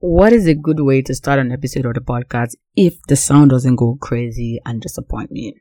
what 0.00 0.32
is 0.32 0.46
a 0.46 0.54
good 0.54 0.78
way 0.78 1.02
to 1.02 1.12
start 1.12 1.40
an 1.40 1.50
episode 1.50 1.84
of 1.84 1.92
the 1.92 2.00
podcast 2.00 2.54
if 2.76 3.02
the 3.08 3.16
sound 3.16 3.50
doesn't 3.50 3.74
go 3.74 3.98
crazy 4.00 4.60
and 4.64 4.80
disappoint 4.80 5.32
me? 5.32 5.56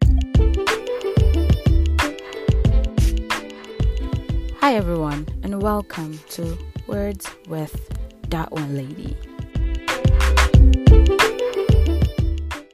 Hi, 4.60 4.76
everyone, 4.76 5.26
and 5.42 5.60
welcome 5.64 6.20
to 6.30 6.56
Words 6.86 7.28
with 7.48 7.90
That 8.30 8.52
One 8.52 8.76
Lady. 8.76 9.18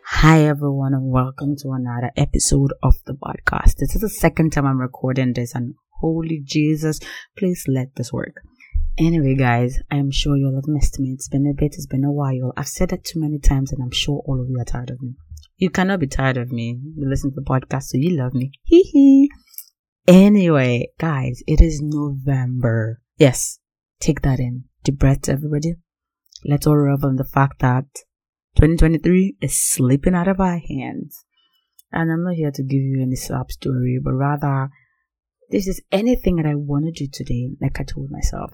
Hi, 0.03 0.41
everyone, 0.41 0.93
and 0.93 1.09
welcome 1.09 1.55
to 1.59 1.71
another 1.71 2.11
episode 2.17 2.73
of 2.83 2.95
the 3.05 3.13
podcast. 3.13 3.75
This 3.77 3.95
is 3.95 4.01
the 4.01 4.09
second 4.09 4.51
time 4.51 4.65
I'm 4.65 4.81
recording 4.81 5.31
this, 5.31 5.55
and 5.55 5.75
holy 6.01 6.41
Jesus, 6.43 6.99
please 7.37 7.63
let 7.69 7.95
this 7.95 8.11
work. 8.11 8.41
Anyway, 8.97 9.33
guys, 9.33 9.79
I'm 9.89 10.11
sure 10.11 10.37
you'll 10.37 10.55
have 10.55 10.67
missed 10.67 10.99
me. 10.99 11.13
It's 11.13 11.27
been 11.27 11.47
a 11.47 11.53
bit, 11.53 11.73
it's 11.73 11.87
been 11.87 12.03
a 12.03 12.11
while. 12.11 12.53
I've 12.55 12.67
said 12.67 12.89
that 12.89 13.03
too 13.03 13.19
many 13.19 13.39
times, 13.39 13.71
and 13.71 13.81
I'm 13.81 13.91
sure 13.91 14.21
all 14.25 14.39
of 14.39 14.47
you 14.47 14.59
are 14.59 14.65
tired 14.65 14.91
of 14.91 15.01
me. 15.01 15.15
You 15.57 15.71
cannot 15.71 15.99
be 15.99 16.07
tired 16.07 16.37
of 16.37 16.51
me. 16.51 16.79
You 16.95 17.09
listen 17.09 17.31
to 17.31 17.35
the 17.35 17.41
podcast, 17.41 17.83
so 17.83 17.97
you 17.97 18.11
love 18.11 18.35
me. 18.35 18.51
Hee 18.63 18.83
hee. 18.83 19.31
Anyway, 20.07 20.89
guys, 20.99 21.41
it 21.47 21.59
is 21.59 21.81
November. 21.81 23.01
Yes, 23.17 23.59
take 23.99 24.21
that 24.21 24.39
in. 24.39 24.65
Deep 24.83 24.99
breath, 24.99 25.27
everybody. 25.27 25.75
Let's 26.45 26.67
all 26.67 26.77
revel 26.77 27.09
in 27.09 27.15
the 27.15 27.23
fact 27.23 27.61
that 27.61 27.85
2023 28.57 29.37
is 29.41 29.57
slipping 29.57 30.13
out 30.13 30.27
of 30.27 30.39
our 30.39 30.59
hands. 30.59 31.25
And 31.91 32.11
I'm 32.11 32.23
not 32.23 32.35
here 32.35 32.51
to 32.51 32.61
give 32.61 32.81
you 32.81 33.01
any 33.01 33.15
slap 33.15 33.49
story, 33.49 33.99
but 34.03 34.13
rather, 34.13 34.69
this 35.49 35.67
is 35.67 35.81
anything 35.91 36.35
that 36.35 36.45
I 36.45 36.55
want 36.55 36.85
to 36.85 36.91
do 36.91 37.07
today, 37.11 37.49
like 37.59 37.79
I 37.79 37.83
told 37.83 38.11
myself, 38.11 38.53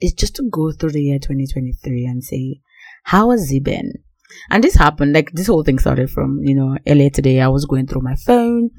is 0.00 0.12
just 0.12 0.36
to 0.36 0.48
go 0.50 0.72
through 0.72 0.92
the 0.92 1.02
year 1.02 1.18
2023 1.18 2.04
and 2.06 2.22
say, 2.22 2.60
how 3.04 3.30
has 3.30 3.50
it 3.50 3.64
been? 3.64 3.92
And 4.50 4.62
this 4.62 4.74
happened, 4.74 5.14
like 5.14 5.32
this 5.32 5.46
whole 5.46 5.64
thing 5.64 5.78
started 5.78 6.10
from, 6.10 6.40
you 6.42 6.54
know, 6.54 6.76
earlier 6.86 7.10
today. 7.10 7.40
I 7.40 7.48
was 7.48 7.64
going 7.64 7.86
through 7.86 8.02
my 8.02 8.14
phone 8.14 8.70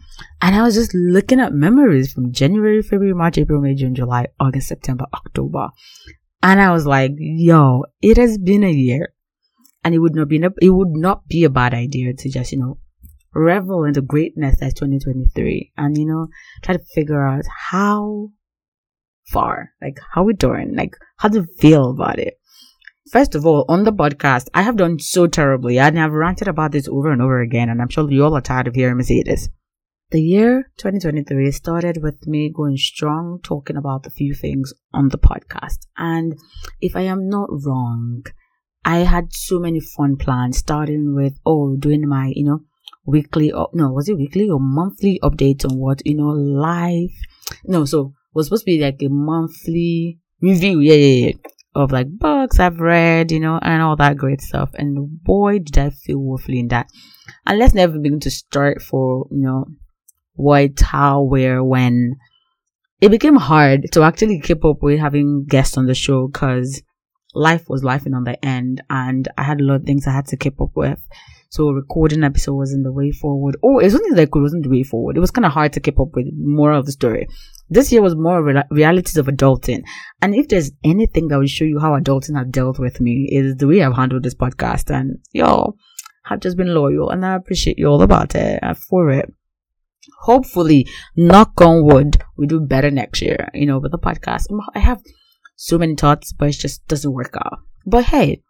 and 0.42 0.56
I 0.56 0.62
was 0.62 0.76
just 0.76 0.94
looking 0.94 1.40
at 1.40 1.54
memories 1.54 2.14
from 2.14 2.32
January, 2.32 2.82
February, 2.82 3.16
March, 3.16 3.38
April, 3.38 3.62
May, 3.62 3.74
June, 3.74 3.96
July, 3.96 4.28
August, 4.40 4.68
September, 4.68 5.06
October. 5.14 5.70
And 6.44 6.62
I 6.62 6.72
was 6.72 6.86
like, 6.86 7.14
yo, 7.18 7.86
it 8.02 8.18
has 8.18 8.38
been 8.38 8.64
a 8.64 8.72
year 8.72 9.14
and 9.84 9.96
it 9.96 10.00
would 10.00 10.16
not 10.16 10.30
be, 10.30 10.42
it 10.62 10.70
would 10.70 10.92
not 10.92 11.28
be 11.28 11.44
a 11.44 11.50
bad 11.50 11.74
idea 11.74 12.14
to 12.14 12.30
just, 12.30 12.52
you 12.52 12.60
know, 12.60 12.78
revel 13.34 13.84
in 13.84 13.94
the 13.94 14.02
greatness 14.02 14.58
that's 14.60 14.74
2023 14.76 15.74
and, 15.78 15.98
you 15.98 16.06
know, 16.06 16.28
try 16.62 16.76
to 16.76 16.84
figure 16.94 17.28
out 17.28 17.46
how 17.72 18.30
far, 19.32 19.72
like 19.82 20.00
how 20.14 20.24
we 20.24 20.34
doing, 20.34 20.76
like 20.76 20.96
how 21.18 21.30
do 21.30 21.40
you 21.40 21.48
feel 21.60 21.92
about 21.92 22.20
it? 22.20 22.36
First 23.12 23.34
of 23.34 23.46
all, 23.46 23.66
on 23.68 23.86
the 23.86 23.92
podcast, 23.92 24.50
I 24.54 24.62
have 24.62 24.78
done 24.78 25.00
so 25.00 25.26
terribly 25.26 25.80
and 25.80 26.00
I've 26.00 26.12
ranted 26.12 26.48
about 26.48 26.72
this 26.72 26.88
over 26.88 27.12
and 27.12 27.22
over 27.22 27.42
again, 27.42 27.70
and 27.70 27.82
I'm 27.82 27.90
sure 27.90 28.10
you 28.12 28.24
all 28.24 28.36
are 28.36 28.42
tired 28.42 28.68
of 28.68 28.76
hearing 28.76 28.98
me 28.98 29.04
say 29.04 29.24
this. 29.24 29.50
The 30.12 30.22
year 30.22 30.72
2023 30.78 31.52
started 31.52 32.02
with 32.02 32.26
me 32.26 32.52
going 32.56 32.78
strong, 32.78 33.40
talking 33.44 33.78
about 33.78 34.08
a 34.08 34.12
few 34.12 34.34
things 34.34 34.74
on 34.92 35.10
the 35.10 35.20
podcast. 35.20 35.86
And 35.98 36.36
if 36.82 36.96
I 36.96 37.02
am 37.02 37.30
not 37.30 37.50
wrong, 37.64 38.24
I 38.84 39.00
had 39.00 39.34
so 39.34 39.60
many 39.60 39.80
fun 39.80 40.18
plans, 40.18 40.58
starting 40.58 41.14
with, 41.16 41.40
oh, 41.46 41.76
doing 41.78 42.08
my, 42.08 42.34
you 42.36 42.46
know, 42.46 42.62
weekly, 43.06 43.52
or 43.52 43.70
no, 43.74 43.92
was 43.92 44.10
it 44.10 44.18
weekly 44.18 44.50
or 44.50 44.60
monthly 44.60 45.20
updates 45.22 45.64
on 45.64 45.78
what, 45.78 46.02
you 46.06 46.16
know, 46.16 46.30
life? 46.30 47.16
No, 47.66 47.86
so 47.86 48.14
was 48.34 48.48
supposed 48.48 48.66
to 48.66 48.72
be 48.72 48.82
like 48.82 48.98
a 49.02 49.10
monthly 49.10 50.20
review, 50.42 50.80
yeah, 50.80 50.94
yeah, 50.94 51.28
yeah, 51.28 51.34
of 51.76 51.92
like 51.92 52.08
books 52.10 52.60
I've 52.60 52.80
read, 52.80 53.32
you 53.32 53.40
know, 53.40 53.60
and 53.62 53.82
all 53.82 53.96
that 53.98 54.18
great 54.18 54.42
stuff. 54.42 54.72
And 54.74 55.24
boy, 55.24 55.60
did 55.60 55.78
I 55.78 55.90
feel 55.90 56.20
woefully 56.20 56.60
in 56.60 56.68
that. 56.70 56.88
And 57.46 57.60
let's 57.60 57.74
never 57.74 57.98
begin 57.98 58.20
to 58.22 58.32
start 58.32 58.82
for, 58.82 59.28
you 59.32 59.42
know, 59.42 59.66
what, 60.34 60.80
how, 60.80 61.22
where, 61.22 61.64
when. 61.64 62.16
It 63.02 63.12
became 63.12 63.38
hard 63.38 63.86
to 63.94 64.04
actually 64.04 64.42
keep 64.42 64.66
up 64.66 64.82
with 64.82 65.00
having 65.00 65.46
guests 65.46 65.78
on 65.78 65.86
the 65.86 65.96
show 65.96 66.28
because 66.28 66.82
life 67.34 67.70
was 67.70 67.82
life 67.82 68.06
on 68.06 68.26
the 68.26 68.44
end 68.44 68.82
and 68.90 69.28
I 69.38 69.44
had 69.44 69.62
a 69.62 69.64
lot 69.64 69.76
of 69.76 69.84
things 69.84 70.06
I 70.06 70.12
had 70.12 70.28
to 70.28 70.38
keep 70.38 70.60
up 70.60 70.72
with. 70.76 71.00
So 71.50 71.72
recording 71.72 72.24
episode 72.24 72.56
wasn't 72.56 72.84
the 72.84 72.92
way 72.92 73.12
forward. 73.12 73.58
Oh, 73.64 73.80
it 73.80 73.86
wasn't 73.86 74.18
like 74.18 74.36
it 74.36 74.40
wasn't 74.40 74.64
the 74.64 74.70
way 74.70 74.84
forward. 74.84 75.18
It 75.18 75.22
was 75.22 75.32
kind 75.32 75.46
of 75.46 75.52
hard 75.52 75.74
to 75.74 75.80
keep 75.80 76.00
up 76.00 76.10
with 76.14 76.28
more 76.38 76.74
of 76.74 76.86
the 76.86 76.92
story. 76.92 77.28
This 77.70 77.92
year 77.92 78.02
was 78.02 78.16
more 78.16 78.44
re- 78.44 78.64
realities 78.72 79.18
of 79.18 79.28
adulting. 79.28 79.84
And 80.22 80.34
if 80.34 80.48
there's 80.48 80.72
anything 80.84 81.28
that 81.28 81.38
will 81.38 81.48
show 81.48 81.66
you 81.66 81.80
how 81.80 81.92
adulting 81.92 82.36
has 82.38 82.48
dealt 82.50 82.80
with 82.80 83.00
me 83.00 83.30
is 83.32 83.56
the 83.58 83.68
way 83.68 83.84
I've 83.84 83.96
handled 83.96 84.24
this 84.24 84.36
podcast. 84.36 84.94
And 84.94 85.20
y'all 85.32 85.76
have 86.26 86.40
just 86.40 86.58
been 86.58 86.74
loyal 86.74 87.10
and 87.10 87.26
I 87.26 87.36
appreciate 87.36 87.78
you 87.78 87.88
all 87.88 88.02
about 88.02 88.36
it 88.36 88.64
uh, 88.64 88.74
for 88.74 89.12
it. 89.12 89.32
Hopefully, 90.22 90.88
knock 91.16 91.62
on 91.62 91.86
wood, 91.86 92.24
we 92.38 92.48
do 92.48 92.60
better 92.60 92.90
next 92.90 93.22
year, 93.22 93.50
you 93.54 93.66
know, 93.66 93.80
with 93.80 93.92
the 93.92 94.00
podcast. 94.00 94.46
I 94.74 94.80
have 94.80 95.02
so 95.56 95.78
many 95.78 95.96
thoughts, 95.96 96.34
but 96.34 96.50
it 96.50 96.54
just 96.54 96.88
doesn't 96.88 97.14
work 97.14 97.36
out. 97.36 97.60
But 97.86 98.06
hey, 98.06 98.42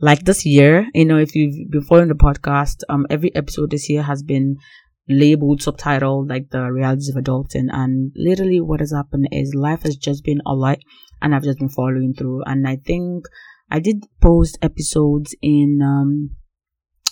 like 0.00 0.24
this 0.24 0.44
year, 0.44 0.86
you 0.92 1.04
know, 1.04 1.18
if 1.18 1.34
you've 1.36 1.70
been 1.70 1.82
following 1.82 2.08
the 2.08 2.14
podcast, 2.14 2.78
um, 2.88 3.06
every 3.08 3.34
episode 3.34 3.70
this 3.70 3.88
year 3.88 4.02
has 4.02 4.22
been 4.22 4.56
labeled, 5.08 5.60
subtitled, 5.60 6.28
like 6.28 6.50
the 6.50 6.70
realities 6.70 7.08
of 7.08 7.22
adulting. 7.22 7.68
And 7.70 8.12
literally 8.14 8.60
what 8.60 8.80
has 8.80 8.92
happened 8.92 9.28
is 9.32 9.54
life 9.54 9.82
has 9.82 9.96
just 9.96 10.24
been 10.24 10.40
a 10.46 10.54
lot 10.54 10.78
and 11.20 11.34
I've 11.34 11.44
just 11.44 11.58
been 11.58 11.68
following 11.68 12.14
through. 12.16 12.42
And 12.44 12.66
I 12.66 12.76
think 12.76 13.24
I 13.70 13.80
did 13.80 14.04
post 14.20 14.58
episodes 14.62 15.34
in, 15.42 15.80
um, 15.82 16.30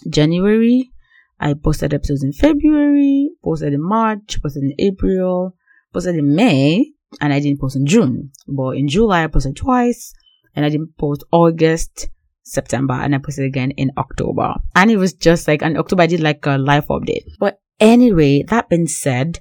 January. 0.08 0.90
I 1.38 1.54
posted 1.54 1.94
episodes 1.94 2.22
in 2.22 2.32
February, 2.32 3.30
posted 3.42 3.72
in 3.72 3.82
March, 3.82 4.40
posted 4.42 4.62
in 4.62 4.74
April, 4.78 5.56
posted 5.92 6.16
in 6.16 6.34
May, 6.34 6.92
and 7.20 7.32
I 7.32 7.40
didn't 7.40 7.60
post 7.60 7.76
in 7.76 7.86
June. 7.86 8.30
But 8.46 8.76
in 8.76 8.88
July, 8.88 9.24
I 9.24 9.26
posted 9.26 9.56
twice, 9.56 10.12
and 10.54 10.66
I 10.66 10.68
didn't 10.68 10.98
post 10.98 11.24
August, 11.32 12.10
September 12.50 12.94
and 12.94 13.14
I 13.14 13.18
posted 13.18 13.44
again 13.44 13.70
in 13.72 13.92
October. 13.96 14.54
And 14.74 14.90
it 14.90 14.96
was 14.96 15.12
just 15.12 15.46
like, 15.46 15.62
in 15.62 15.76
October 15.76 16.02
I 16.02 16.06
did 16.06 16.20
like 16.20 16.44
a 16.46 16.58
life 16.58 16.88
update. 16.88 17.24
But 17.38 17.60
anyway, 17.80 18.44
that 18.44 18.68
being 18.68 18.86
said, 18.86 19.40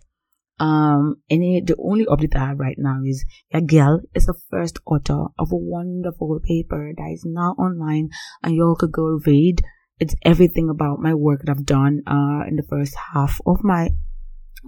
um, 0.60 1.16
any, 1.30 1.62
the 1.62 1.76
only 1.78 2.06
update 2.06 2.36
I 2.36 2.48
have 2.48 2.60
right 2.60 2.78
now 2.78 3.02
is 3.06 3.24
your 3.54 3.62
girl 3.62 4.02
is 4.14 4.26
the 4.26 4.40
first 4.50 4.80
author 4.86 5.28
of 5.38 5.52
a 5.52 5.56
wonderful 5.56 6.40
paper 6.44 6.92
that 6.98 7.12
is 7.14 7.24
now 7.26 7.52
online 7.58 8.10
and 8.44 8.56
y'all 8.56 8.76
could 8.76 8.92
go 8.92 9.20
read. 9.26 9.62
It's 10.00 10.16
everything 10.24 10.70
about 10.70 11.00
my 11.00 11.14
work 11.14 11.42
that 11.44 11.52
I've 11.52 11.66
done, 11.66 12.02
uh, 12.08 12.48
in 12.48 12.56
the 12.56 12.66
first 12.70 12.96
half 13.14 13.40
of 13.46 13.64
my 13.64 13.90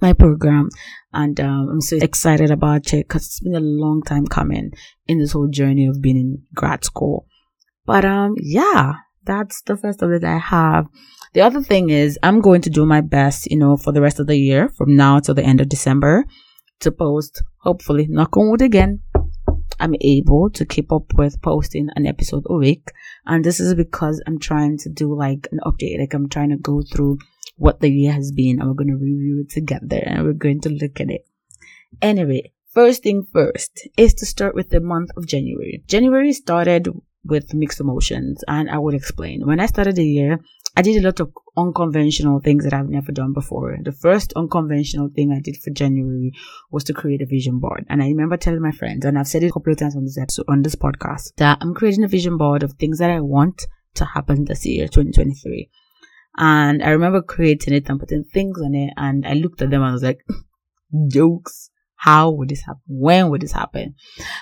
my 0.02 0.14
program 0.14 0.70
and 1.12 1.38
um, 1.42 1.68
I'm 1.70 1.82
so 1.82 1.98
excited 1.98 2.50
about 2.50 2.94
it 2.94 3.08
because 3.08 3.26
it's 3.26 3.42
been 3.42 3.56
a 3.56 3.60
long 3.60 4.02
time 4.04 4.26
coming 4.26 4.72
in 5.08 5.20
this 5.20 5.34
whole 5.34 5.50
journey 5.50 5.86
of 5.86 6.02
being 6.02 6.16
in 6.16 6.44
grad 6.56 6.86
school. 6.86 7.28
But 7.86 8.06
um, 8.06 8.36
yeah, 8.38 8.94
that's 9.26 9.62
the 9.62 9.78
first 9.78 10.02
of 10.02 10.12
it 10.12 10.24
I 10.24 10.38
have. 10.38 10.88
The 11.34 11.42
other 11.42 11.62
thing 11.62 11.90
is 11.90 12.20
I'm 12.24 12.42
going 12.42 12.62
to 12.64 12.70
do 12.70 12.86
my 12.86 13.02
best, 13.02 13.50
you 13.50 13.58
know, 13.58 13.78
for 13.78 13.92
the 13.92 14.02
rest 14.02 14.20
of 14.20 14.28
the 14.28 14.38
year 14.38 14.70
from 14.70 14.96
now 14.96 15.20
till 15.20 15.36
the 15.36 15.44
end 15.44 15.62
of 15.62 15.70
December 15.70 16.26
to 16.82 16.92
post. 16.92 17.44
Hopefully, 17.60 18.08
knock 18.10 18.36
on 18.36 18.50
wood 18.50 18.62
again. 18.62 19.02
I'm 19.80 19.96
able 20.02 20.50
to 20.52 20.66
keep 20.66 20.92
up 20.92 21.14
with 21.16 21.42
posting 21.42 21.90
an 21.96 22.06
episode 22.06 22.44
a 22.48 22.56
week. 22.56 22.92
And 23.26 23.44
this 23.44 23.60
is 23.60 23.74
because 23.74 24.22
I'm 24.28 24.40
trying 24.40 24.78
to 24.80 24.90
do 24.90 25.16
like 25.16 25.48
an 25.52 25.60
update. 25.66 26.00
Like 26.00 26.14
I'm 26.14 26.30
trying 26.30 26.50
to 26.50 26.58
go 26.58 26.82
through 26.82 27.18
what 27.56 27.80
the 27.80 27.90
year 27.90 28.12
has 28.12 28.32
been 28.32 28.60
and 28.60 28.68
we're 28.68 28.76
going 28.76 28.90
to 28.90 28.96
review 28.96 29.46
it 29.46 29.52
together 29.52 30.02
and 30.06 30.24
we're 30.24 30.34
going 30.34 30.62
to 30.62 30.70
look 30.70 31.00
at 31.00 31.10
it. 31.10 31.26
Anyway, 32.02 32.52
first 32.74 33.04
thing 33.04 33.26
first 33.32 33.88
is 33.98 34.14
to 34.16 34.26
start 34.26 34.56
with 34.56 34.70
the 34.70 34.80
month 34.80 35.12
of 35.16 35.28
January. 35.28 35.84
January 35.88 36.34
started 36.34 36.88
with 37.24 37.54
mixed 37.54 37.80
emotions 37.80 38.44
and 38.48 38.70
I 38.70 38.78
would 38.78 38.94
explain. 38.94 39.46
When 39.46 39.60
I 39.60 39.68
started 39.68 39.96
the 39.96 40.06
year, 40.06 40.40
I 40.76 40.82
did 40.82 40.98
a 40.98 41.06
lot 41.06 41.20
of 41.20 41.34
unconventional 41.58 42.40
things 42.40 42.64
that 42.64 42.74
I've 42.74 42.90
never 42.90 43.12
done 43.12 43.34
before. 43.34 43.78
The 43.84 43.92
first 43.92 44.32
unconventional 44.36 45.10
thing 45.14 45.32
I 45.32 45.42
did 45.42 45.58
for 45.58 45.70
January 45.70 46.32
was 46.72 46.86
to 46.86 46.94
create 46.94 47.22
a 47.22 47.26
vision 47.26 47.60
board. 47.60 47.86
And 47.90 48.02
I 48.02 48.08
remember 48.08 48.38
telling 48.38 48.62
my 48.62 48.72
friends, 48.72 49.06
and 49.06 49.20
I've 49.20 49.28
said 49.28 49.44
it 49.44 49.50
a 49.50 49.52
couple 49.52 49.74
of 49.74 49.80
times 49.80 49.96
on 49.96 50.06
this 50.06 50.18
episode, 50.18 50.46
on 50.48 50.62
this 50.62 50.76
podcast, 50.76 51.36
that 51.38 51.58
I'm 51.62 51.74
creating 51.74 52.06
a 52.06 52.08
vision 52.08 52.38
board 52.38 52.64
of 52.64 52.74
things 52.74 53.00
that 53.00 53.10
I 53.10 53.20
want 53.20 53.66
to 53.96 54.06
happen 54.06 54.46
this 54.46 54.66
year, 54.66 54.86
2023. 54.86 55.70
And 56.38 56.82
I 56.82 56.92
remember 56.92 57.22
creating 57.22 57.74
it 57.74 57.90
and 57.90 58.00
putting 58.00 58.24
things 58.24 58.62
on 58.62 58.74
it 58.74 58.94
and 58.96 59.28
I 59.28 59.34
looked 59.34 59.62
at 59.62 59.70
them 59.70 59.82
and 59.82 59.90
I 59.90 59.94
was 59.94 60.04
like, 60.04 60.26
jokes 61.10 61.71
how 62.02 62.32
would 62.32 62.50
this 62.50 62.62
happen? 62.62 62.82
When 62.88 63.30
would 63.30 63.44
this 63.44 63.52
happen? 63.52 63.94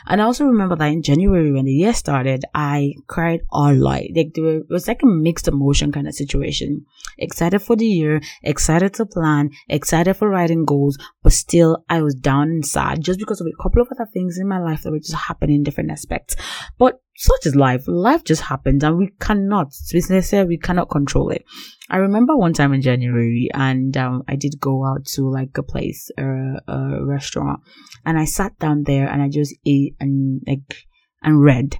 And 0.08 0.22
I 0.22 0.24
also 0.24 0.46
remember 0.46 0.78
that 0.78 0.94
in 0.94 1.04
January 1.04 1.52
when 1.52 1.66
the 1.66 1.74
year 1.74 1.94
started, 1.94 2.46
I 2.56 2.94
cried 3.08 3.42
all 3.50 3.74
night. 3.74 4.12
Like 4.16 4.34
was 4.70 4.88
like 4.88 5.04
a 5.04 5.06
mixed 5.06 5.50
emotion 5.50 5.92
kind 5.92 6.08
of 6.08 6.14
situation. 6.14 6.86
Excited 7.18 7.60
for 7.60 7.76
the 7.76 7.86
year, 7.86 8.22
excited 8.44 8.94
to 8.94 9.06
plan, 9.06 9.50
excited 9.68 10.14
for 10.14 10.30
writing 10.30 10.64
goals, 10.64 10.98
but 11.22 11.34
still 11.34 11.84
I 11.90 12.02
was 12.02 12.16
down 12.16 12.44
and 12.44 12.66
sad 12.66 13.04
just 13.04 13.20
because 13.20 13.42
of 13.42 13.48
a 13.48 13.62
couple 13.62 13.82
of 13.82 13.90
other 13.92 14.10
things 14.14 14.38
in 14.38 14.48
my 14.48 14.60
life 14.60 14.84
that 14.84 14.92
were 14.92 15.00
just 15.00 15.16
happening 15.16 15.58
in 15.58 15.64
different 15.64 15.92
aspects. 15.92 16.38
But 16.78 17.02
such 17.20 17.46
is 17.46 17.56
life. 17.56 17.84
Life 17.86 18.24
just 18.24 18.44
happens 18.44 18.82
and 18.82 18.98
we 18.98 19.12
cannot, 19.20 19.74
to 19.90 20.46
we 20.48 20.58
cannot 20.58 20.90
control 20.90 21.32
it. 21.32 21.44
I 21.90 21.98
remember 21.98 22.38
one 22.38 22.54
time 22.54 22.72
in 22.72 22.82
January 22.82 23.50
and 23.54 23.96
um, 23.98 24.24
I 24.30 24.38
did 24.38 24.58
go 24.62 24.86
out 24.86 25.04
to 25.16 25.30
like 25.30 25.58
a 25.58 25.64
place, 25.64 26.10
a 26.18 27.04
restaurant, 27.04 27.60
and 28.06 28.18
I 28.18 28.24
sat 28.24 28.58
down 28.58 28.84
there 28.84 29.06
and 29.06 29.22
I 29.22 29.28
just 29.28 29.54
ate 29.66 29.98
and 30.00 30.42
like, 30.48 30.86
and 31.22 31.42
read. 31.42 31.78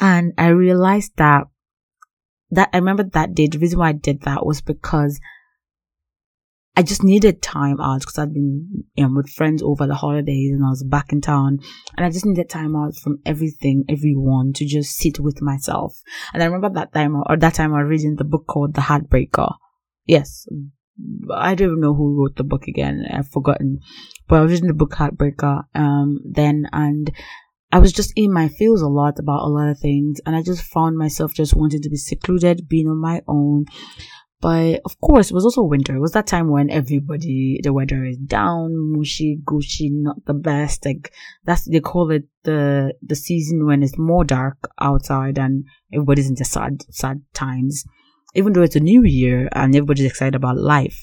And 0.00 0.32
I 0.36 0.48
realized 0.48 1.12
that, 1.18 1.44
that 2.50 2.70
I 2.72 2.78
remember 2.78 3.04
that 3.04 3.34
day, 3.34 3.46
the 3.46 3.58
reason 3.58 3.78
why 3.78 3.90
I 3.90 3.92
did 3.92 4.22
that 4.22 4.44
was 4.44 4.60
because 4.60 5.20
I 6.76 6.82
just 6.82 7.04
needed 7.04 7.40
time 7.40 7.80
out 7.80 8.00
because 8.00 8.18
I'd 8.18 8.34
been 8.34 8.84
you 8.96 9.06
know, 9.06 9.14
with 9.14 9.30
friends 9.30 9.62
over 9.62 9.86
the 9.86 9.94
holidays 9.94 10.50
and 10.52 10.64
I 10.64 10.70
was 10.70 10.82
back 10.82 11.12
in 11.12 11.20
town 11.20 11.60
and 11.96 12.04
I 12.04 12.10
just 12.10 12.26
needed 12.26 12.48
time 12.48 12.74
out 12.74 12.96
from 12.96 13.20
everything, 13.24 13.84
everyone 13.88 14.52
to 14.54 14.66
just 14.66 14.96
sit 14.96 15.20
with 15.20 15.40
myself. 15.40 15.96
And 16.32 16.42
I 16.42 16.46
remember 16.46 16.70
that 16.70 16.92
time 16.92 17.14
or 17.14 17.36
that 17.36 17.54
time 17.54 17.72
I 17.74 17.82
was 17.82 17.88
reading 17.90 18.16
the 18.16 18.24
book 18.24 18.46
called 18.48 18.74
The 18.74 18.80
Heartbreaker. 18.80 19.54
Yes. 20.04 20.46
I 21.32 21.54
don't 21.54 21.68
even 21.68 21.80
know 21.80 21.94
who 21.94 22.20
wrote 22.20 22.36
the 22.36 22.44
book 22.44 22.66
again. 22.66 23.04
I've 23.08 23.28
forgotten, 23.28 23.80
but 24.28 24.36
I 24.36 24.42
was 24.42 24.52
reading 24.52 24.68
the 24.68 24.74
book 24.74 24.94
Heartbreaker, 24.94 25.64
um, 25.74 26.20
then 26.24 26.68
and 26.72 27.10
I 27.72 27.78
was 27.78 27.92
just 27.92 28.12
in 28.14 28.32
my 28.32 28.48
feels 28.48 28.82
a 28.82 28.88
lot 28.88 29.18
about 29.18 29.42
a 29.42 29.48
lot 29.48 29.68
of 29.68 29.80
things 29.80 30.20
and 30.24 30.36
I 30.36 30.42
just 30.42 30.62
found 30.62 30.96
myself 30.96 31.34
just 31.34 31.54
wanting 31.54 31.82
to 31.82 31.90
be 31.90 31.96
secluded, 31.96 32.68
being 32.68 32.86
on 32.86 33.00
my 33.00 33.22
own. 33.26 33.66
But 34.44 34.82
of 34.84 35.00
course, 35.00 35.30
it 35.30 35.34
was 35.34 35.46
also 35.46 35.62
winter. 35.62 35.96
It 35.96 36.00
was 36.00 36.12
that 36.12 36.26
time 36.26 36.50
when 36.50 36.68
everybody, 36.68 37.60
the 37.62 37.72
weather 37.72 38.04
is 38.04 38.18
down, 38.18 38.72
mushy, 38.92 39.40
gushy, 39.42 39.88
not 39.88 40.22
the 40.26 40.34
best. 40.34 40.84
Like 40.84 41.14
that's, 41.44 41.64
they 41.64 41.80
call 41.80 42.10
it 42.10 42.24
the, 42.42 42.92
the 43.00 43.16
season 43.16 43.64
when 43.64 43.82
it's 43.82 43.96
more 43.96 44.22
dark 44.22 44.58
outside 44.82 45.38
and 45.38 45.64
everybody's 45.94 46.28
in 46.28 46.34
the 46.34 46.44
sad, 46.44 46.84
sad 46.90 47.22
times. 47.32 47.86
Even 48.34 48.52
though 48.52 48.60
it's 48.60 48.76
a 48.76 48.80
new 48.80 49.02
year 49.02 49.48
and 49.52 49.74
everybody's 49.74 50.04
excited 50.04 50.34
about 50.34 50.58
life 50.58 51.00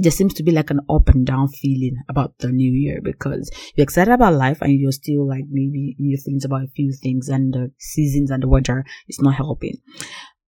there 0.00 0.12
seems 0.12 0.32
to 0.32 0.44
be 0.44 0.52
like 0.52 0.70
an 0.70 0.78
up 0.88 1.08
and 1.08 1.26
down 1.26 1.48
feeling 1.48 1.96
about 2.08 2.32
the 2.38 2.52
new 2.52 2.70
year 2.70 3.00
because 3.02 3.50
you're 3.74 3.82
excited 3.82 4.14
about 4.14 4.32
life 4.32 4.62
and 4.62 4.78
you're 4.78 4.92
still 4.92 5.26
like 5.26 5.42
maybe 5.50 5.96
your 5.98 6.20
feelings 6.20 6.44
about 6.44 6.62
a 6.62 6.68
few 6.68 6.92
things 6.92 7.28
and 7.28 7.52
the 7.52 7.72
seasons 7.78 8.30
and 8.30 8.44
the 8.44 8.48
weather 8.48 8.84
is 9.08 9.20
not 9.20 9.34
helping. 9.34 9.76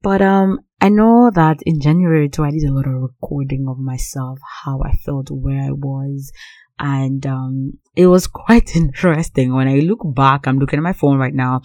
But 0.03 0.23
um, 0.23 0.61
I 0.81 0.89
know 0.89 1.31
that 1.35 1.59
in 1.67 1.81
January 1.81 2.29
too, 2.29 2.45
I 2.45 2.51
did 2.51 2.65
a 2.65 2.73
lot 2.73 2.87
of 2.87 2.95
recording 2.95 3.67
of 3.69 3.79
myself, 3.79 4.39
how 4.65 4.81
I 4.83 4.93
felt, 4.93 5.31
where 5.31 5.61
I 5.61 5.73
was, 5.73 6.33
and 6.79 7.27
um, 7.27 7.75
it 7.95 8.07
was 8.07 8.27
quite 8.47 8.75
interesting. 8.75 9.55
When 9.55 9.69
I 9.69 9.81
look 9.81 10.01
back, 10.15 10.47
I'm 10.47 10.59
looking 10.59 10.79
at 10.79 10.83
my 10.83 10.95
phone 10.95 11.19
right 11.19 11.35
now, 11.35 11.61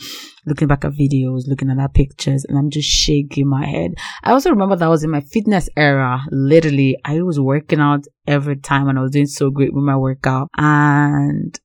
looking 0.46 0.68
back 0.68 0.84
at 0.84 0.92
videos, 0.92 1.48
looking 1.48 1.70
at 1.70 1.80
our 1.80 1.88
pictures, 1.88 2.44
and 2.44 2.58
I'm 2.58 2.70
just 2.70 2.90
shaking 2.90 3.48
my 3.48 3.66
head. 3.66 3.92
I 4.24 4.32
also 4.32 4.50
remember 4.50 4.76
that 4.76 4.86
I 4.86 4.90
was 4.90 5.06
in 5.06 5.12
my 5.12 5.22
fitness 5.22 5.70
era. 5.78 6.22
Literally, 6.30 6.98
I 7.06 7.22
was 7.22 7.40
working 7.40 7.80
out 7.80 8.04
every 8.28 8.58
time, 8.58 8.90
and 8.90 9.00
I 9.00 9.02
was 9.02 9.12
doing 9.12 9.28
so 9.28 9.50
great 9.50 9.74
with 9.74 9.86
my 9.86 9.96
workout, 9.96 10.50
and 10.58 11.58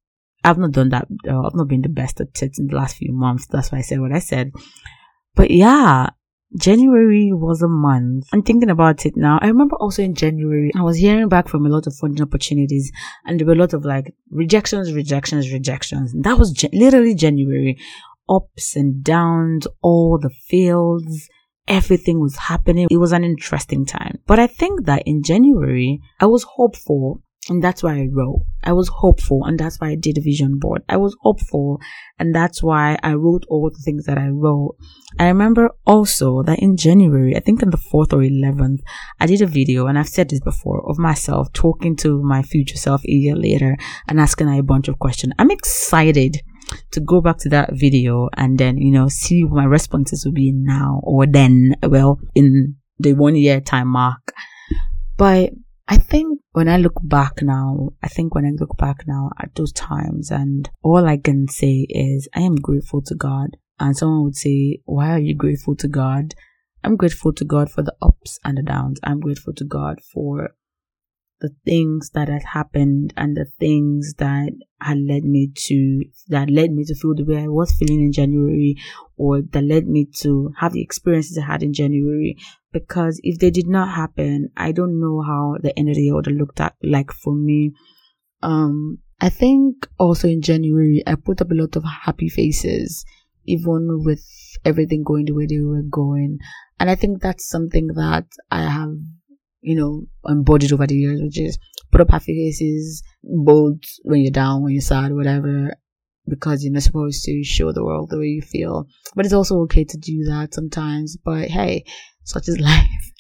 I've 0.45 0.59
not 0.59 0.71
done 0.71 0.91
that. 0.91 1.09
Uh, 1.29 1.43
I've 1.43 1.57
not 1.57 1.67
been 1.67 1.83
the 1.83 1.89
best 1.89 2.21
at 2.21 2.41
it 2.41 2.59
in 2.59 2.69
the 2.69 2.77
last 2.77 2.97
few 2.97 3.13
months. 3.13 3.49
That's 3.49 3.73
why 3.73 3.79
I 3.79 3.83
said 3.83 4.01
what 4.01 4.13
I 4.13 4.21
said. 4.21 4.53
But 5.35 5.51
yeah, 5.51 6.11
January 6.59 7.31
was 7.33 7.63
a 7.63 7.69
month. 7.69 8.29
I'm 8.33 8.43
thinking 8.43 8.71
about 8.71 9.07
it 9.07 9.17
now. 9.17 9.39
I 9.41 9.47
remember 9.47 9.77
also 9.77 10.03
in 10.03 10.15
January, 10.15 10.73
I 10.77 10.83
was 10.83 10.97
hearing 10.97 11.29
back 11.29 11.49
from 11.49 11.65
a 11.65 11.69
lot 11.69 11.87
of 11.87 11.95
funding 11.95 12.23
opportunities 12.23 12.91
and 13.25 13.39
there 13.39 13.47
were 13.47 13.53
a 13.53 13.57
lot 13.57 13.73
of 13.73 13.85
like 13.85 14.15
rejections, 14.31 14.93
rejections, 14.93 15.53
rejections. 15.53 16.13
That 16.13 16.39
was 16.39 16.53
ge- 16.53 16.73
literally 16.73 17.15
January. 17.15 17.79
Ups 18.29 18.77
and 18.77 19.03
downs, 19.03 19.67
all 19.83 20.19
the 20.19 20.31
fields, 20.31 21.29
everything 21.67 22.21
was 22.21 22.37
happening. 22.37 22.89
It 22.91 22.99
was 22.99 23.13
an 23.13 23.25
interesting 23.25 23.85
time. 23.87 24.19
But 24.27 24.39
I 24.39 24.47
think 24.47 24.87
that 24.87 25.03
in 25.07 25.23
January, 25.23 26.01
I 26.21 26.27
was 26.27 26.45
hopeful 26.45 27.23
and 27.51 27.63
that's 27.63 27.83
why 27.83 27.97
I 27.97 28.09
wrote. 28.11 28.47
I 28.63 28.73
was 28.73 28.89
hopeful 28.89 29.45
and 29.45 29.59
that's 29.59 29.81
why 29.81 29.89
I 29.89 29.95
did 29.97 30.17
a 30.17 30.21
vision 30.21 30.59
board. 30.61 30.85
I 30.89 30.97
was 30.97 31.17
hopeful 31.21 31.81
and 32.19 32.33
that's 32.33 32.63
why 32.63 32.97
I 33.03 33.15
wrote 33.15 33.45
all 33.49 33.71
the 33.71 33.83
things 33.85 34.07
that 34.07 34.19
I 34.19 34.29
wrote. 34.29 34.77
I 35.19 35.27
remember 35.27 35.71
also 35.85 36.45
that 36.45 36.61
in 36.61 36.77
January, 36.77 37.37
I 37.37 37.41
think 37.41 37.63
on 37.63 37.71
the 37.71 37.77
4th 37.77 38.13
or 38.13 38.23
11th, 38.23 38.79
I 39.19 39.27
did 39.27 39.43
a 39.43 39.47
video 39.47 39.89
and 39.89 39.99
I've 39.99 40.09
said 40.09 40.31
this 40.31 40.39
before 40.39 40.89
of 40.89 40.97
myself 40.97 41.53
talking 41.53 41.97
to 41.97 42.23
my 42.23 42.43
future 42.43 42.77
self 42.77 43.03
a 43.05 43.11
year 43.11 43.35
later 43.35 43.77
and 44.07 44.21
asking 44.21 44.47
her 44.47 44.61
a 44.61 44.63
bunch 44.63 44.87
of 44.87 45.01
questions. 45.01 45.33
I'm 45.37 45.51
excited 45.51 46.43
to 46.93 47.01
go 47.01 47.21
back 47.21 47.39
to 47.39 47.49
that 47.49 47.71
video 47.73 48.29
and 48.37 48.59
then, 48.59 48.79
you 48.79 48.93
know, 48.93 49.09
see 49.09 49.43
what 49.43 49.57
my 49.57 49.65
responses 49.65 50.25
will 50.25 50.33
be 50.33 50.53
now 50.55 51.01
or 51.03 51.27
then, 51.27 51.75
well, 51.83 52.21
in 52.37 52.77
the 53.01 53.15
one 53.15 53.35
year 53.35 53.61
time 53.61 53.89
mark. 53.89 54.33
But 55.17 55.51
I 55.93 55.97
think 55.97 56.41
when 56.53 56.69
I 56.69 56.77
look 56.77 57.01
back 57.03 57.43
now, 57.43 57.89
I 58.01 58.07
think 58.07 58.33
when 58.33 58.47
I 58.47 58.51
look 58.51 58.77
back 58.79 59.09
now 59.09 59.31
at 59.41 59.57
those 59.57 59.73
times 59.73 60.31
and 60.31 60.71
all 60.85 61.05
I 61.05 61.17
can 61.17 61.49
say 61.49 61.85
is 61.89 62.29
I 62.33 62.43
am 62.43 62.55
grateful 62.55 63.03
to 63.03 63.15
God. 63.17 63.57
And 63.81 63.97
someone 63.97 64.23
would 64.23 64.37
say, 64.37 64.79
why 64.85 65.11
are 65.11 65.19
you 65.19 65.35
grateful 65.35 65.75
to 65.75 65.89
God? 65.89 66.37
I'm 66.85 66.97
grateful 66.97 67.33
to 67.33 67.45
God 67.45 67.73
for 67.73 67.83
the 67.83 67.97
ups 68.01 68.39
and 68.45 68.59
the 68.59 68.63
downs. 68.63 69.01
I'm 69.03 69.19
grateful 69.19 69.53
to 69.55 69.65
God 69.65 69.99
for 70.01 70.51
the 71.41 71.51
things 71.65 72.11
that 72.11 72.29
had 72.29 72.45
happened 72.45 73.13
and 73.17 73.37
the 73.37 73.47
things 73.59 74.15
that 74.19 74.53
had 74.81 74.99
led 75.01 75.25
me 75.25 75.51
to 75.55 76.05
that 76.29 76.51
led 76.51 76.71
me 76.71 76.85
to 76.85 76.95
feel 76.95 77.15
the 77.17 77.25
way 77.25 77.43
I 77.43 77.49
was 77.49 77.73
feeling 77.73 78.01
in 78.01 78.13
January 78.13 78.77
or 79.17 79.43
that 79.43 79.65
led 79.65 79.89
me 79.89 80.07
to 80.19 80.53
have 80.59 80.73
the 80.73 80.83
experiences 80.83 81.37
I 81.39 81.47
had 81.47 81.63
in 81.65 81.73
January 81.73 82.37
because 82.73 83.21
if 83.23 83.39
they 83.39 83.51
did 83.51 83.67
not 83.67 83.95
happen 83.95 84.51
I 84.57 84.73
don't 84.73 85.01
know 85.01 85.23
how 85.23 85.57
the 85.61 85.77
end 85.79 85.89
of 85.89 85.97
the 85.97 86.03
year 86.03 86.15
would 86.15 86.27
have 86.27 86.37
looked 86.37 86.61
at 86.61 86.75
like 86.83 87.13
for 87.13 87.35
me 87.35 87.73
um 88.43 88.99
I 89.21 89.29
think 89.29 89.87
also 89.99 90.29
in 90.29 90.43
January 90.43 91.03
I 91.07 91.15
put 91.15 91.41
up 91.41 91.51
a 91.51 91.55
lot 91.55 91.77
of 91.77 91.85
happy 91.85 92.29
faces 92.29 93.05
even 93.47 94.03
with 94.05 94.25
everything 94.65 95.03
going 95.05 95.25
the 95.27 95.33
way 95.33 95.47
they 95.47 95.61
were 95.61 95.83
going 95.83 96.39
and 96.79 96.91
I 96.91 96.95
think 96.95 97.21
that's 97.21 97.49
something 97.49 97.89
that 97.89 98.27
I 98.51 98.63
have 98.63 98.95
you 99.61 99.77
know, 99.77 100.07
embodied 100.27 100.73
over 100.73 100.87
the 100.87 100.95
years, 100.95 101.21
which 101.23 101.39
is 101.39 101.59
put 101.91 102.01
up 102.01 102.11
happy 102.11 102.35
faces, 102.35 103.03
both 103.23 103.79
when 104.03 104.21
you're 104.21 104.31
down, 104.31 104.63
when 104.63 104.73
you're 104.73 104.81
sad, 104.81 105.13
whatever, 105.13 105.75
because 106.27 106.63
you're 106.63 106.73
not 106.73 106.83
supposed 106.83 107.25
to 107.25 107.43
show 107.45 107.73
the 107.73 107.85
world 107.85 108.09
the 108.11 108.19
way 108.19 108.27
you 108.27 108.43
feel. 108.43 108.87
But 109.15 109.27
it's 109.27 109.35
also 109.35 109.61
okay 109.63 109.85
to 109.85 109.99
do 109.99 110.25
that 110.25 110.55
sometimes. 110.55 111.17
But 111.23 111.49
hey, 111.49 111.85
such 112.31 112.49
is 112.49 112.59
life. 112.73 113.13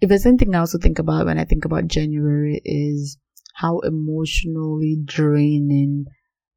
if 0.00 0.08
there's 0.08 0.26
anything 0.26 0.54
I 0.54 0.60
also 0.60 0.78
think 0.78 0.98
about 0.98 1.26
when 1.26 1.38
I 1.38 1.44
think 1.44 1.64
about 1.64 1.88
January 1.88 2.60
is 2.64 3.18
how 3.54 3.80
emotionally 3.80 4.98
draining 5.04 6.06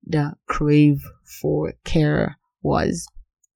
the 0.06 0.34
crave 0.48 1.02
for 1.42 1.74
care 1.84 2.38
was 2.62 3.08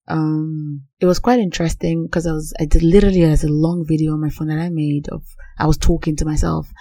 um 0.07 0.83
it 0.99 1.05
was 1.05 1.19
quite 1.19 1.39
interesting 1.39 2.05
because 2.05 2.25
i 2.25 2.31
was 2.31 2.53
i 2.59 2.65
did 2.65 2.81
literally 2.81 3.23
as 3.23 3.43
a 3.43 3.49
long 3.49 3.83
video 3.85 4.13
on 4.13 4.21
my 4.21 4.29
phone 4.29 4.47
that 4.47 4.59
i 4.59 4.69
made 4.69 5.07
of 5.09 5.23
i 5.59 5.65
was 5.65 5.77
talking 5.77 6.15
to 6.15 6.25
myself 6.25 6.71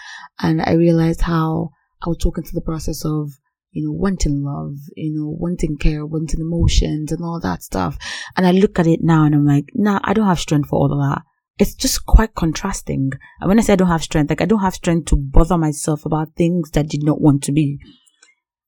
and 0.40 0.62
i 0.62 0.73
realized 0.73 1.23
how 1.23 1.70
i 2.04 2.08
was 2.08 2.18
talking 2.18 2.44
to 2.44 2.54
the 2.54 2.61
process 2.61 3.04
of 3.04 3.32
you 3.76 3.85
know 3.85 3.92
wanting 3.92 4.42
love 4.42 4.78
you 4.97 5.12
know 5.14 5.28
wanting 5.38 5.76
care 5.76 6.06
wanting 6.06 6.40
emotions 6.40 7.12
and 7.12 7.23
all 7.23 7.38
that 7.38 7.62
stuff. 7.62 7.99
And 8.35 8.47
i 8.47 8.50
look 8.50 8.78
at 8.78 8.87
it 8.87 9.00
now 9.02 9.25
and 9.25 9.35
i'm 9.35 9.45
like 9.45 9.71
nah 9.75 10.00
i 10.02 10.14
don't 10.14 10.26
have 10.26 10.40
strength 10.40 10.71
for 10.71 10.76
all 10.76 10.92
of 10.92 10.99
that. 10.99 11.23
It's 11.59 11.75
just 11.75 12.06
quite 12.06 12.35
contrasting. 12.35 13.11
And 13.40 13.49
when 13.49 13.59
i 13.59 13.62
say 13.62 13.75
i 13.75 13.76
don't 13.76 13.88
have 13.88 14.02
strength 14.02 14.30
like 14.30 14.40
i 14.40 14.47
don't 14.47 14.62
have 14.62 14.75
strength 14.75 15.11
to 15.11 15.16
bother 15.16 15.59
myself 15.59 16.06
about 16.06 16.35
things 16.37 16.71
that 16.71 16.88
did 16.88 17.02
not 17.04 17.21
want 17.21 17.42
to 17.45 17.52
be. 17.52 17.78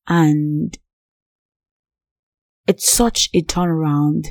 And 0.06 0.76
it's 2.66 2.90
such 2.90 3.30
a 3.32 3.42
turnaround. 3.42 4.26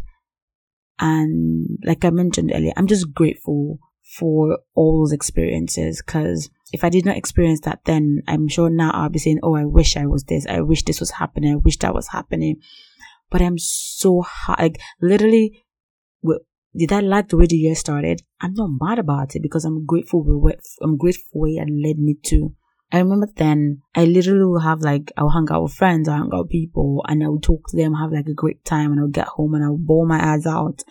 And 1.00 1.80
like 1.84 2.06
I 2.06 2.12
mentioned 2.12 2.52
earlier, 2.54 2.74
I'm 2.78 2.88
just 2.88 3.14
grateful 3.16 3.80
for 4.18 4.60
all 4.76 5.02
those 5.02 5.12
experiences 5.12 6.04
because 6.06 6.52
if 6.72 6.84
I 6.84 6.90
did 6.90 7.06
not 7.06 7.18
experience 7.18 7.62
that 7.62 7.80
then, 7.86 8.22
I'm 8.28 8.48
sure 8.48 8.70
now 8.70 8.92
I'll 8.94 9.10
be 9.10 9.20
saying, 9.20 9.40
Oh, 9.44 9.56
I 9.56 9.66
wish 9.66 9.98
I 9.98 10.06
was 10.06 10.24
this. 10.24 10.46
I 10.48 10.62
wish 10.62 10.84
this 10.84 11.00
was 11.00 11.12
happening. 11.12 11.54
I 11.54 11.58
wish 11.58 11.78
that 11.80 11.94
was 11.94 12.08
happening. 12.10 12.58
But 13.30 13.42
I'm 13.42 13.58
so 13.58 14.22
hard. 14.22 14.60
Like 14.60 14.82
literally, 15.02 15.64
did 16.76 16.94
I 16.94 17.00
like 17.00 17.30
the 17.30 17.38
way 17.38 17.46
the 17.48 17.56
year 17.56 17.76
started? 17.76 18.22
I'm 18.40 18.54
not 18.54 18.70
mad 18.80 19.00
about 19.00 19.36
it 19.36 19.42
because 19.42 19.66
I'm 19.66 19.86
grateful 19.86 20.24
with 20.24 20.60
I'm 20.82 20.98
grateful 20.98 21.42
where 21.42 21.64
it 21.64 21.70
led 21.70 21.98
me 21.98 22.18
to. 22.26 22.54
I 22.92 23.00
remember 23.00 23.28
then 23.36 23.82
I 23.96 24.06
literally 24.06 24.46
would 24.46 24.62
have 24.62 24.82
like, 24.82 25.12
I 25.18 25.24
would 25.24 25.32
hang 25.32 25.48
out 25.52 25.64
with 25.64 25.74
friends, 25.74 26.08
I'll 26.08 26.18
hang 26.18 26.30
out 26.34 26.44
with 26.44 26.52
people 26.52 27.04
and 27.08 27.24
I 27.24 27.28
would 27.28 27.44
talk 27.44 27.68
to 27.68 27.78
them, 27.78 27.96
have 27.96 28.12
like 28.12 28.28
a 28.28 28.34
great 28.34 28.64
time 28.64 28.92
and 28.92 29.00
I 29.00 29.04
would 29.04 29.14
get 29.14 29.28
home 29.28 29.56
and 29.56 29.66
I 29.66 29.70
would 29.70 29.86
bawl 29.86 30.08
my 30.08 30.34
eyes 30.34 30.46
out 30.46 30.84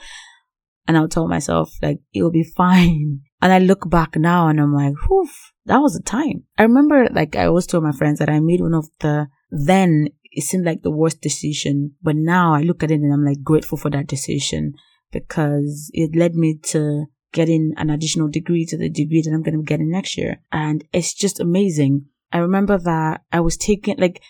and 0.87 0.97
I 0.97 1.01
would 1.01 1.11
tell 1.11 1.27
myself 1.29 1.73
like, 1.83 2.01
it'll 2.13 2.31
be 2.31 2.45
fine. 2.57 3.21
And 3.41 3.53
I 3.53 3.59
look 3.59 3.89
back 3.89 4.17
now 4.17 4.49
and 4.49 4.61
I'm 4.61 4.75
like, 4.75 4.95
whew, 5.07 5.29
that 5.67 5.79
was 5.79 5.97
a 5.97 6.03
time. 6.03 6.45
I 6.59 6.63
remember 6.63 7.09
like 7.13 7.37
I 7.37 7.47
always 7.47 7.67
told 7.67 7.85
my 7.85 7.93
friends 7.93 8.19
that 8.19 8.31
I 8.31 8.41
made 8.41 8.61
one 8.61 8.75
of 8.75 8.89
the 9.01 9.29
then 9.51 10.09
it 10.33 10.43
seemed 10.43 10.67
like 10.67 10.83
the 10.83 10.91
worst 10.91 11.21
decision. 11.21 11.95
But 12.03 12.17
now 12.17 12.55
I 12.55 12.63
look 12.63 12.83
at 12.83 12.91
it 12.91 13.01
and 13.01 13.13
I'm 13.13 13.25
like 13.25 13.43
grateful 13.43 13.79
for 13.79 13.91
that 13.91 14.07
decision 14.07 14.75
because 15.13 15.91
it 15.95 16.17
led 16.17 16.35
me 16.35 16.59
to 16.65 17.07
getting 17.33 17.73
an 17.77 17.91
additional 17.91 18.29
degree 18.29 18.65
to 18.67 18.77
the 18.77 18.89
degree 18.89 19.23
that 19.23 19.31
I'm 19.31 19.43
going 19.43 19.55
to 19.55 19.61
be 19.61 19.67
getting 19.67 19.91
next 19.91 20.17
year. 20.17 20.41
And 20.53 20.85
it's 20.93 21.15
just 21.15 21.41
amazing. 21.41 22.07
I 22.33 22.39
remember 22.39 22.79
that 22.79 23.23
I 23.33 23.41
was 23.41 23.57
taking 23.57 23.97
like 23.99 24.23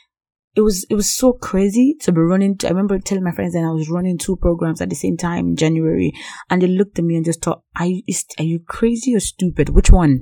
it 0.54 0.62
was 0.62 0.86
it 0.88 0.94
was 0.94 1.14
so 1.14 1.32
crazy 1.34 1.96
to 2.00 2.12
be 2.12 2.20
running. 2.20 2.56
I 2.64 2.68
remember 2.68 2.98
telling 2.98 3.24
my 3.24 3.32
friends 3.32 3.52
that 3.52 3.64
I 3.64 3.70
was 3.70 3.90
running 3.90 4.16
two 4.16 4.36
programs 4.36 4.80
at 4.80 4.88
the 4.88 4.96
same 4.96 5.16
time 5.16 5.48
in 5.48 5.56
January, 5.56 6.12
and 6.48 6.62
they 6.62 6.66
looked 6.66 6.98
at 6.98 7.04
me 7.04 7.16
and 7.16 7.24
just 7.24 7.42
thought, 7.42 7.62
"Are 7.78 7.86
you 7.86 8.02
are 8.38 8.44
you 8.44 8.60
crazy 8.60 9.14
or 9.14 9.20
stupid? 9.20 9.70
Which 9.70 9.90
one?" 9.90 10.20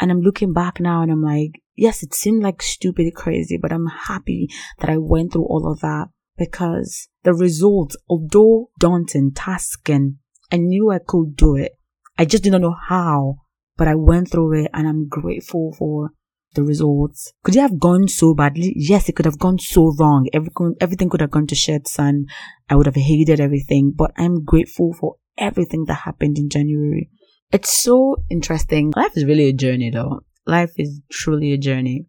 And 0.00 0.10
I'm 0.10 0.20
looking 0.20 0.52
back 0.52 0.80
now 0.80 1.02
and 1.02 1.10
I'm 1.10 1.22
like, 1.22 1.60
yes, 1.76 2.02
it 2.02 2.14
seemed 2.14 2.42
like 2.42 2.62
stupid, 2.62 3.14
crazy, 3.14 3.56
but 3.56 3.72
I'm 3.72 3.86
happy 3.86 4.48
that 4.78 4.90
I 4.90 4.96
went 4.98 5.32
through 5.32 5.46
all 5.46 5.70
of 5.70 5.80
that 5.80 6.08
because 6.36 7.08
the 7.24 7.34
results, 7.34 7.96
although 8.08 8.70
daunting, 8.78 9.32
tasking, 9.32 10.18
I 10.52 10.56
knew 10.56 10.90
I 10.90 10.98
could 10.98 11.36
do 11.36 11.56
it. 11.56 11.72
I 12.16 12.24
just 12.24 12.42
didn't 12.44 12.62
know 12.62 12.76
how, 12.88 13.36
but 13.76 13.88
I 13.88 13.94
went 13.94 14.30
through 14.30 14.64
it 14.64 14.70
and 14.72 14.88
I'm 14.88 15.08
grateful 15.08 15.74
for 15.76 16.10
the 16.54 16.62
results. 16.62 17.32
Could 17.44 17.56
it 17.56 17.60
have 17.60 17.78
gone 17.78 18.08
so 18.08 18.34
badly? 18.34 18.72
Yes, 18.76 19.08
it 19.08 19.16
could 19.16 19.26
have 19.26 19.38
gone 19.38 19.58
so 19.58 19.94
wrong. 19.98 20.28
Everything, 20.32 20.74
everything 20.80 21.10
could 21.10 21.20
have 21.20 21.30
gone 21.30 21.46
to 21.48 21.54
shit 21.54 21.88
and 21.98 22.28
I 22.68 22.76
would 22.76 22.86
have 22.86 22.94
hated 22.96 23.40
everything, 23.40 23.92
but 23.94 24.12
I'm 24.16 24.44
grateful 24.44 24.92
for 24.92 25.16
everything 25.36 25.84
that 25.86 25.94
happened 25.94 26.38
in 26.38 26.48
January. 26.48 27.10
It's 27.50 27.72
so 27.72 28.16
interesting. 28.30 28.92
Life 28.94 29.16
is 29.16 29.24
really 29.24 29.48
a 29.48 29.52
journey 29.52 29.90
though. 29.90 30.20
Life 30.46 30.72
is 30.76 31.00
truly 31.10 31.52
a 31.52 31.58
journey. 31.58 32.06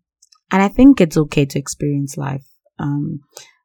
And 0.51 0.61
I 0.61 0.67
think 0.67 0.99
it's 0.99 1.17
okay 1.17 1.45
to 1.45 1.59
experience 1.59 2.17
life. 2.17 2.45
Um, 2.79 3.21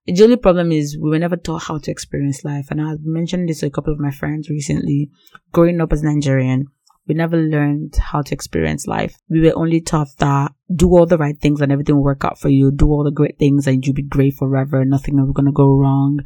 the 0.06 0.22
only 0.22 0.36
problem 0.36 0.70
is 0.70 0.98
we 1.00 1.10
were 1.10 1.18
never 1.18 1.36
taught 1.36 1.62
how 1.62 1.78
to 1.78 1.90
experience 1.90 2.44
life. 2.44 2.66
And 2.70 2.80
I've 2.80 3.02
mentioned 3.02 3.48
this 3.48 3.60
to 3.60 3.66
a 3.66 3.70
couple 3.70 3.92
of 3.92 3.98
my 3.98 4.10
friends 4.10 4.50
recently. 4.50 5.10
Growing 5.52 5.80
up 5.80 5.92
as 5.92 6.02
Nigerian, 6.02 6.66
we 7.08 7.14
never 7.14 7.36
learned 7.36 7.96
how 7.96 8.22
to 8.22 8.34
experience 8.34 8.86
life. 8.86 9.16
We 9.28 9.40
were 9.40 9.56
only 9.56 9.80
taught 9.80 10.08
that 10.18 10.52
do 10.74 10.88
all 10.90 11.06
the 11.06 11.18
right 11.18 11.38
things 11.40 11.60
and 11.60 11.72
everything 11.72 11.96
will 11.96 12.04
work 12.04 12.24
out 12.24 12.38
for 12.38 12.50
you. 12.50 12.70
Do 12.70 12.88
all 12.88 13.04
the 13.04 13.10
great 13.10 13.38
things 13.38 13.66
and 13.66 13.84
you'll 13.84 13.94
be 13.94 14.02
great 14.02 14.34
forever. 14.34 14.84
Nothing 14.84 15.18
is 15.18 15.32
going 15.32 15.46
to 15.46 15.52
go 15.52 15.68
wrong. 15.68 16.20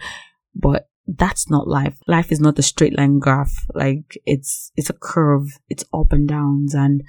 But 0.55 0.89
that's 1.17 1.49
not 1.51 1.67
life. 1.67 1.99
Life 2.07 2.31
is 2.31 2.41
not 2.41 2.59
a 2.59 2.63
straight 2.63 2.97
line 2.97 3.19
graph. 3.19 3.67
Like 3.75 4.19
it's, 4.27 4.71
it's 4.77 4.91
a 4.91 4.95
curve. 4.95 5.59
It's 5.69 5.85
up 5.93 6.13
and 6.13 6.29
downs 6.29 6.75
and 6.75 7.03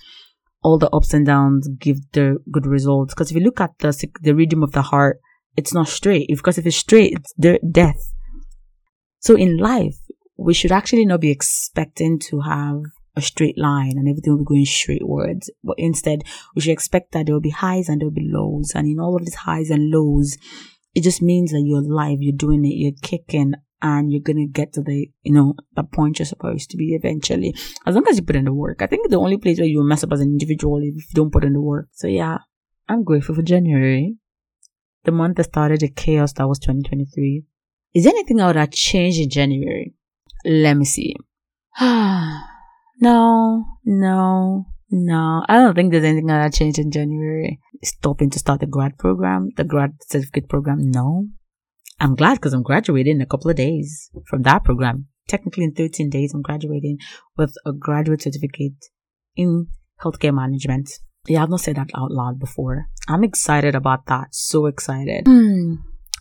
all 0.63 0.77
the 0.77 0.89
ups 0.91 1.13
and 1.13 1.25
downs 1.25 1.68
give 1.79 1.98
the 2.13 2.38
good 2.51 2.65
results. 2.65 3.13
Because 3.13 3.32
if 3.32 3.38
you 3.38 3.44
look 3.44 3.62
at 3.62 3.77
the, 3.79 4.10
the 4.22 4.36
rhythm 4.36 4.63
of 4.63 4.72
the 4.72 4.82
heart, 4.82 5.20
it's 5.58 5.74
not 5.74 5.88
straight. 5.88 6.27
Because 6.29 6.58
if 6.58 6.65
it's 6.65 6.77
straight, 6.77 7.13
it's 7.13 7.34
de- 7.39 7.60
death. 7.72 8.13
So 9.20 9.36
in 9.36 9.58
life, 9.58 9.98
we 10.38 10.53
should 10.53 10.72
actually 10.72 11.06
not 11.06 11.22
be 11.22 11.32
expecting 11.32 12.20
to 12.20 12.41
have 12.41 12.82
a 13.15 13.22
straight 13.22 13.58
line 13.58 13.98
and 13.98 14.08
everything 14.08 14.32
will 14.32 14.39
be 14.39 14.46
going 14.46 14.65
straightwards. 14.65 15.50
But 15.63 15.75
instead, 15.77 16.24
we 16.56 16.62
should 16.62 16.72
expect 16.72 17.12
that 17.12 17.25
there 17.25 17.36
will 17.36 17.41
be 17.41 17.50
highs 17.50 17.89
and 17.89 18.00
there 18.00 18.08
will 18.08 18.15
be 18.15 18.29
lows. 18.32 18.72
And 18.74 18.88
in 18.88 19.00
all 19.00 19.15
of 19.15 19.25
these 19.25 19.36
highs 19.36 19.70
and 19.70 19.91
lows, 19.91 20.38
it 20.96 21.03
just 21.03 21.22
means 21.22 21.51
that 21.51 21.63
you're 21.65 21.79
alive, 21.79 22.20
you're 22.22 22.36
doing 22.36 22.65
it, 22.65 22.75
you're 22.75 22.94
kicking, 23.01 23.53
and 23.81 24.12
you're 24.12 24.21
gonna 24.21 24.48
get 24.48 24.74
to 24.74 24.81
the, 24.81 25.09
you 25.24 25.33
know, 25.33 25.53
the 25.75 25.83
point 25.83 26.19
you're 26.19 26.25
supposed 26.25 26.69
to 26.71 26.77
be 26.77 26.93
eventually. 26.93 27.55
As 27.86 27.95
long 27.95 28.07
as 28.07 28.17
you 28.17 28.24
put 28.24 28.36
in 28.36 28.45
the 28.45 28.53
work. 28.53 28.81
I 28.81 28.88
think 28.88 29.09
the 29.09 29.17
only 29.17 29.38
place 29.38 29.59
where 29.59 29.67
you 29.67 29.83
mess 29.83 30.03
up 30.03 30.12
as 30.12 30.21
an 30.21 30.27
individual 30.27 30.79
is 30.79 30.95
if 30.95 31.09
you 31.09 31.15
don't 31.15 31.31
put 31.31 31.43
in 31.43 31.53
the 31.53 31.62
work. 31.62 31.88
So 31.93 32.07
yeah, 32.07 32.39
I'm 32.88 33.03
grateful 33.03 33.36
for 33.36 33.41
January. 33.41 34.15
The 35.03 35.12
month 35.12 35.38
that 35.38 35.45
started 35.45 35.79
the 35.79 35.89
chaos 35.89 36.33
that 36.33 36.48
was 36.48 36.59
2023. 36.59 37.43
Is 37.93 38.03
there 38.03 38.12
anything 38.12 38.41
I 38.41 38.48
would 38.48 38.55
have 38.55 38.71
changed 38.71 39.19
in 39.19 39.29
January? 39.29 39.93
Let 40.45 40.75
me 40.75 40.86
see. 40.86 41.15
no, 41.81 43.65
no, 43.86 44.65
no. 44.91 45.45
I 45.48 45.55
don't 45.55 45.75
think 45.75 45.91
there's 45.91 46.03
anything 46.03 46.27
that 46.27 46.53
changed 46.53 46.79
in 46.79 46.91
January. 46.91 47.59
Stopping 47.83 48.29
to 48.31 48.39
start 48.39 48.59
the 48.59 48.67
grad 48.67 48.98
program, 48.98 49.50
the 49.55 49.63
grad 49.63 49.93
certificate 50.01 50.50
program. 50.50 50.91
No, 50.91 51.27
I'm 52.00 52.15
glad 52.15 52.36
because 52.36 52.53
I'm 52.53 52.63
graduating 52.63 53.18
in 53.18 53.22
a 53.22 53.25
couple 53.25 53.50
of 53.50 53.58
days 53.58 54.10
from 54.27 54.44
that 54.44 54.63
program. 54.63 55.08
Technically, 55.27 55.65
in 55.65 55.74
13 55.74 56.10
days, 56.10 56.34
I'm 56.34 56.41
graduating 56.41 56.98
with 57.38 57.53
a 57.65 57.74
graduate 57.74 58.22
certificate 58.22 58.86
in 59.36 59.68
healthcare 60.01 60.34
management. 60.34 60.89
Yeah, 61.27 61.44
I've 61.44 61.50
not 61.50 61.60
said 61.60 61.75
that 61.75 61.89
out 61.96 62.12
loud 62.12 62.39
before. 62.39 62.88
I'm 63.08 63.24
excited 63.24 63.75
about 63.75 64.06
that. 64.08 64.34
So 64.34 64.65
excited. 64.65 65.27
Hmm. 65.27 65.75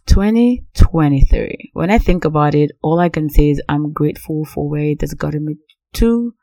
2023. 0.06 1.70
When 1.74 1.90
I 1.90 1.98
think 1.98 2.24
about 2.24 2.54
it, 2.54 2.72
all 2.82 2.98
I 2.98 3.08
can 3.08 3.28
say 3.28 3.50
is 3.50 3.62
I'm 3.68 3.92
grateful 3.92 4.44
for 4.44 4.68
where 4.68 4.84
it 4.84 5.00
has 5.02 5.14
gotten 5.14 5.44
me 5.44 5.56
to. 5.94 6.34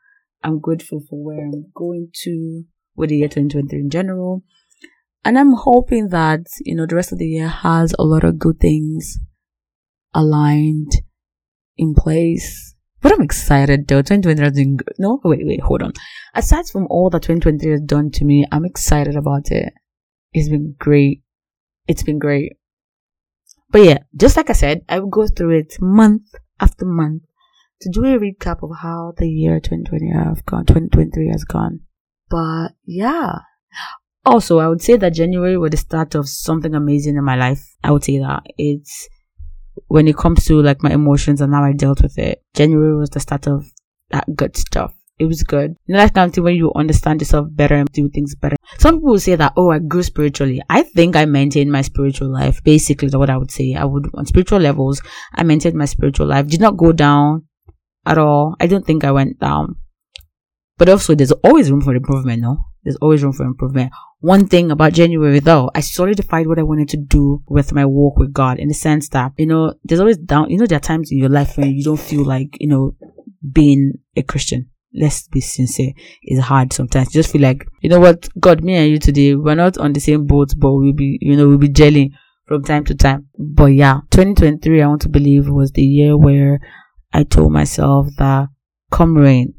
I'm 0.42 0.60
grateful 0.60 1.00
for 1.08 1.22
where 1.22 1.44
I'm 1.44 1.72
going 1.74 2.08
to 2.22 2.64
with 2.94 3.10
the 3.10 3.18
year 3.18 3.28
2023 3.28 3.80
in 3.80 3.90
general. 3.90 4.42
And 5.24 5.36
I'm 5.38 5.52
hoping 5.52 6.08
that, 6.08 6.46
you 6.60 6.76
know, 6.76 6.86
the 6.86 6.94
rest 6.94 7.10
of 7.10 7.18
the 7.18 7.26
year 7.26 7.48
has 7.48 7.92
a 7.98 8.04
lot 8.04 8.22
of 8.22 8.38
good 8.38 8.60
things 8.60 9.18
aligned 10.16 10.92
in 11.76 11.94
place. 11.94 12.74
But 13.02 13.12
I'm 13.12 13.22
excited 13.22 13.86
though. 13.86 14.02
2023 14.02 14.44
has 14.44 14.54
been 14.54 14.76
good. 14.76 14.94
No, 14.98 15.20
wait, 15.22 15.46
wait, 15.46 15.60
hold 15.60 15.82
on. 15.82 15.92
Aside 16.34 16.66
from 16.66 16.86
all 16.90 17.10
that 17.10 17.22
2023 17.22 17.70
has 17.70 17.80
done 17.82 18.10
to 18.12 18.24
me, 18.24 18.46
I'm 18.50 18.64
excited 18.64 19.14
about 19.14 19.50
it. 19.50 19.72
It's 20.32 20.48
been 20.48 20.74
great. 20.78 21.22
It's 21.86 22.02
been 22.02 22.18
great. 22.18 22.56
But 23.70 23.82
yeah, 23.82 23.98
just 24.16 24.36
like 24.36 24.50
I 24.50 24.54
said, 24.54 24.80
I 24.88 24.98
will 24.98 25.08
go 25.08 25.26
through 25.26 25.58
it 25.58 25.76
month 25.80 26.34
after 26.58 26.84
month 26.84 27.22
to 27.82 27.90
do 27.90 28.04
a 28.06 28.18
recap 28.18 28.62
of 28.62 28.78
how 28.80 29.12
the 29.18 29.28
year 29.28 29.60
2020 29.60 30.10
have 30.12 30.44
gone, 30.46 30.64
2023 30.64 31.28
has 31.30 31.44
gone. 31.44 31.80
But 32.28 32.70
yeah, 32.84 33.40
also, 34.24 34.58
I 34.58 34.66
would 34.66 34.82
say 34.82 34.96
that 34.96 35.14
January 35.14 35.56
was 35.56 35.70
the 35.70 35.76
start 35.76 36.16
of 36.16 36.28
something 36.28 36.74
amazing 36.74 37.16
in 37.16 37.24
my 37.24 37.36
life. 37.36 37.76
I 37.84 37.92
would 37.92 38.02
say 38.02 38.18
that 38.18 38.42
it's 38.58 39.08
when 39.88 40.08
it 40.08 40.16
comes 40.16 40.44
to 40.46 40.60
like 40.60 40.82
my 40.82 40.90
emotions 40.90 41.40
and 41.40 41.54
how 41.54 41.64
I 41.64 41.72
dealt 41.72 42.02
with 42.02 42.18
it. 42.18 42.42
January 42.54 42.96
was 42.96 43.10
the 43.10 43.20
start 43.20 43.46
of 43.46 43.66
that 44.10 44.24
good 44.34 44.56
stuff. 44.56 44.92
It 45.18 45.24
was 45.24 45.42
good. 45.42 45.76
You 45.86 45.94
know, 45.94 46.00
that 46.00 46.12
kind 46.12 46.28
of 46.28 46.34
thing 46.34 46.44
when 46.44 46.56
you 46.56 46.72
understand 46.74 47.22
yourself 47.22 47.48
better 47.50 47.74
and 47.74 47.90
do 47.92 48.10
things 48.10 48.34
better. 48.34 48.56
Some 48.78 48.96
people 48.96 49.18
say 49.18 49.34
that, 49.34 49.54
oh, 49.56 49.70
I 49.70 49.78
grew 49.78 50.02
spiritually. 50.02 50.60
I 50.68 50.82
think 50.82 51.16
I 51.16 51.24
maintained 51.24 51.72
my 51.72 51.80
spiritual 51.80 52.30
life. 52.30 52.62
Basically, 52.62 53.08
what 53.08 53.30
I 53.30 53.38
would 53.38 53.50
say. 53.50 53.74
I 53.74 53.84
would, 53.84 54.10
on 54.12 54.26
spiritual 54.26 54.58
levels, 54.58 55.00
I 55.34 55.42
maintained 55.42 55.74
my 55.74 55.86
spiritual 55.86 56.26
life. 56.26 56.48
Did 56.48 56.60
not 56.60 56.76
go 56.76 56.92
down 56.92 57.44
at 58.04 58.18
all. 58.18 58.56
I 58.60 58.66
don't 58.66 58.84
think 58.86 59.04
I 59.04 59.10
went 59.10 59.38
down. 59.38 59.76
But 60.76 60.90
also, 60.90 61.14
there's 61.14 61.32
always 61.32 61.70
room 61.70 61.80
for 61.80 61.94
improvement, 61.94 62.42
no? 62.42 62.58
There's 62.86 62.96
always 63.02 63.24
room 63.24 63.32
for 63.32 63.42
improvement. 63.42 63.90
One 64.20 64.46
thing 64.46 64.70
about 64.70 64.92
January 64.92 65.40
though, 65.40 65.72
I 65.74 65.80
solidified 65.80 66.46
what 66.46 66.60
I 66.60 66.62
wanted 66.62 66.88
to 66.90 66.96
do 66.96 67.42
with 67.48 67.72
my 67.72 67.84
walk 67.84 68.16
with 68.16 68.32
God 68.32 68.60
in 68.60 68.68
the 68.68 68.74
sense 68.74 69.08
that, 69.08 69.32
you 69.36 69.46
know, 69.46 69.74
there's 69.82 69.98
always 69.98 70.18
down, 70.18 70.50
you 70.50 70.56
know, 70.56 70.66
there 70.66 70.76
are 70.76 70.80
times 70.80 71.10
in 71.10 71.18
your 71.18 71.28
life 71.28 71.58
when 71.58 71.74
you 71.74 71.82
don't 71.82 71.98
feel 71.98 72.24
like, 72.24 72.56
you 72.60 72.68
know, 72.68 72.94
being 73.52 73.94
a 74.14 74.22
Christian. 74.22 74.70
Let's 74.94 75.26
be 75.26 75.40
sincere. 75.40 75.94
It's 76.22 76.46
hard 76.46 76.72
sometimes. 76.72 77.12
You 77.12 77.22
just 77.22 77.32
feel 77.32 77.42
like, 77.42 77.66
you 77.80 77.90
know 77.90 77.98
what, 77.98 78.28
God, 78.38 78.62
me 78.62 78.76
and 78.76 78.88
you 78.88 79.00
today, 79.00 79.34
we're 79.34 79.56
not 79.56 79.78
on 79.78 79.92
the 79.92 79.98
same 79.98 80.24
boat, 80.24 80.54
but 80.56 80.72
we'll 80.72 80.92
be, 80.92 81.18
you 81.20 81.36
know, 81.36 81.48
we'll 81.48 81.58
be 81.58 81.68
jelling 81.68 82.12
from 82.46 82.62
time 82.62 82.84
to 82.84 82.94
time. 82.94 83.26
But 83.36 83.72
yeah, 83.72 83.98
2023, 84.12 84.80
I 84.80 84.86
want 84.86 85.02
to 85.02 85.08
believe 85.08 85.48
was 85.48 85.72
the 85.72 85.82
year 85.82 86.16
where 86.16 86.60
I 87.12 87.24
told 87.24 87.52
myself 87.52 88.06
that 88.18 88.46
come 88.92 89.16
rain, 89.16 89.54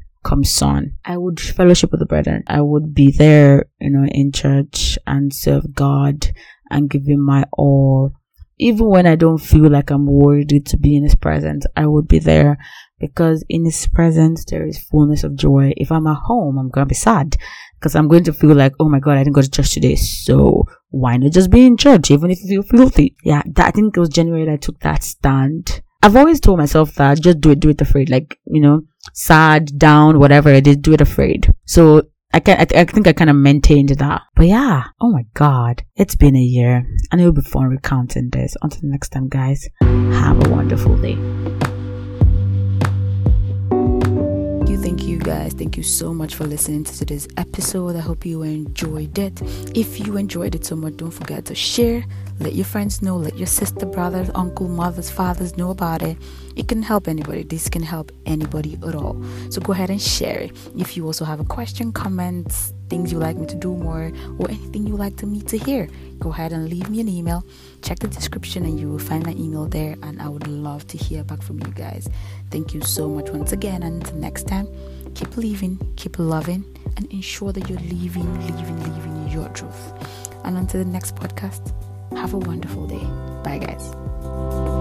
on, 0.62 0.94
I 1.04 1.16
would 1.16 1.40
fellowship 1.40 1.90
with 1.90 2.00
the 2.00 2.06
brethren. 2.06 2.44
I 2.46 2.60
would 2.60 2.94
be 2.94 3.10
there, 3.10 3.66
you 3.80 3.90
know, 3.90 4.06
in 4.06 4.32
church 4.32 4.98
and 5.06 5.32
serve 5.32 5.74
God 5.74 6.28
and 6.70 6.90
give 6.90 7.06
him 7.06 7.24
my 7.24 7.44
all. 7.52 8.12
Even 8.58 8.86
when 8.86 9.06
I 9.06 9.14
don't 9.14 9.38
feel 9.38 9.70
like 9.70 9.90
I'm 9.90 10.06
worthy 10.06 10.60
to 10.60 10.76
be 10.76 10.96
in 10.96 11.04
his 11.04 11.14
presence, 11.14 11.64
I 11.76 11.86
would 11.86 12.08
be 12.08 12.18
there 12.18 12.58
because 12.98 13.44
in 13.48 13.64
his 13.64 13.86
presence 13.86 14.44
there 14.44 14.66
is 14.66 14.78
fullness 14.78 15.22
of 15.22 15.36
joy. 15.36 15.72
If 15.76 15.92
I'm 15.92 16.08
at 16.08 16.16
home, 16.24 16.58
I'm 16.58 16.68
gonna 16.68 16.86
be 16.86 16.94
sad 16.94 17.36
because 17.78 17.94
I'm 17.94 18.08
going 18.08 18.24
to 18.24 18.32
feel 18.32 18.54
like, 18.54 18.74
oh 18.80 18.88
my 18.88 18.98
god, 18.98 19.16
I 19.16 19.24
didn't 19.24 19.34
go 19.34 19.42
to 19.42 19.50
church 19.50 19.74
today. 19.74 19.94
So 19.94 20.64
why 20.88 21.16
not 21.16 21.32
just 21.32 21.50
be 21.50 21.66
in 21.66 21.76
church, 21.76 22.10
even 22.10 22.30
if 22.30 22.38
you 22.42 22.62
feel 22.62 22.78
filthy? 22.80 23.16
Yeah, 23.22 23.42
that, 23.46 23.66
I 23.68 23.70
think 23.70 23.96
it 23.96 24.00
was 24.00 24.08
January 24.08 24.50
I 24.50 24.56
took 24.56 24.80
that 24.80 25.04
stand. 25.04 25.82
I've 26.02 26.16
always 26.16 26.40
told 26.40 26.58
myself 26.58 26.94
that 26.94 27.20
just 27.20 27.40
do 27.40 27.50
it, 27.50 27.60
do 27.60 27.70
it 27.70 27.80
afraid. 27.80 28.08
Like, 28.08 28.38
you 28.46 28.60
know, 28.60 28.82
sad, 29.12 29.76
down, 29.78 30.18
whatever 30.18 30.50
it 30.50 30.66
is, 30.66 30.76
do 30.76 30.92
it 30.92 31.00
afraid. 31.00 31.52
So 31.66 32.02
I 32.32 32.40
can, 32.40 32.60
I, 32.60 32.64
th- 32.64 32.88
I 32.88 32.90
think 32.90 33.08
I 33.08 33.12
kind 33.12 33.30
of 33.30 33.36
maintained 33.36 33.88
that. 33.88 34.22
But 34.36 34.46
yeah, 34.46 34.84
oh 35.00 35.10
my 35.10 35.24
god, 35.34 35.82
it's 35.96 36.14
been 36.14 36.36
a 36.36 36.40
year 36.40 36.86
and 37.10 37.20
it'll 37.20 37.32
be 37.32 37.42
fun 37.42 37.64
recounting 37.64 38.30
this. 38.30 38.56
Until 38.62 38.88
next 38.88 39.08
time, 39.10 39.28
guys, 39.28 39.68
have 39.80 40.46
a 40.46 40.50
wonderful 40.50 40.96
day. 40.98 41.16
Guys. 45.28 45.52
Thank 45.52 45.76
you 45.76 45.82
so 45.82 46.14
much 46.14 46.34
for 46.34 46.44
listening 46.44 46.84
to 46.84 46.96
today's 46.96 47.28
episode. 47.36 47.96
I 47.96 48.00
hope 48.00 48.24
you 48.24 48.42
enjoyed 48.42 49.18
it. 49.18 49.40
If 49.76 50.00
you 50.00 50.16
enjoyed 50.16 50.54
it 50.54 50.64
so 50.64 50.74
much, 50.74 50.96
don't 50.96 51.10
forget 51.10 51.44
to 51.46 51.54
share. 51.54 52.04
Let 52.40 52.54
your 52.54 52.64
friends 52.64 53.02
know. 53.02 53.16
Let 53.16 53.36
your 53.36 53.46
sister, 53.46 53.84
brothers, 53.84 54.30
uncle, 54.34 54.68
mothers, 54.68 55.10
fathers 55.10 55.56
know 55.56 55.70
about 55.70 56.02
it. 56.02 56.16
It 56.56 56.68
can 56.68 56.82
help 56.82 57.08
anybody. 57.08 57.42
This 57.42 57.68
can 57.68 57.82
help 57.82 58.12
anybody 58.24 58.78
at 58.86 58.94
all. 58.94 59.22
So 59.50 59.60
go 59.60 59.72
ahead 59.72 59.90
and 59.90 60.00
share 60.00 60.38
it. 60.38 60.52
If 60.76 60.96
you 60.96 61.04
also 61.04 61.24
have 61.24 61.40
a 61.40 61.44
question, 61.44 61.92
comments, 61.92 62.72
things 62.88 63.12
you 63.12 63.18
like 63.18 63.36
me 63.36 63.46
to 63.46 63.54
do 63.56 63.74
more, 63.74 64.10
or 64.38 64.48
anything 64.48 64.86
you 64.86 64.96
like 64.96 65.16
to 65.16 65.26
me 65.26 65.40
to 65.42 65.58
hear, 65.58 65.88
go 66.18 66.30
ahead 66.30 66.52
and 66.52 66.68
leave 66.68 66.88
me 66.90 67.00
an 67.00 67.08
email. 67.08 67.44
Check 67.82 67.98
the 68.00 68.08
description 68.08 68.64
and 68.64 68.78
you 68.78 68.88
will 68.88 68.98
find 68.98 69.24
my 69.24 69.32
email 69.32 69.66
there. 69.66 69.96
And 70.02 70.20
I 70.20 70.28
would 70.28 70.46
love 70.46 70.86
to 70.88 70.98
hear 70.98 71.24
back 71.24 71.42
from 71.42 71.60
you 71.60 71.72
guys. 71.72 72.08
Thank 72.50 72.74
you 72.74 72.80
so 72.82 73.08
much 73.08 73.30
once 73.30 73.52
again. 73.52 73.82
And 73.82 74.02
until 74.02 74.16
next 74.16 74.48
time, 74.48 74.68
keep 75.14 75.36
living, 75.36 75.78
keep 75.96 76.18
loving, 76.18 76.64
and 76.96 77.06
ensure 77.12 77.52
that 77.52 77.68
you're 77.68 77.78
living, 77.78 78.28
living, 78.46 78.94
living 78.94 79.28
your 79.28 79.48
truth. 79.50 79.92
And 80.44 80.56
until 80.56 80.82
the 80.82 80.90
next 80.90 81.14
podcast, 81.14 81.72
have 82.16 82.34
a 82.34 82.38
wonderful 82.38 82.86
day. 82.86 83.04
Bye, 83.44 83.58
guys. 83.58 84.77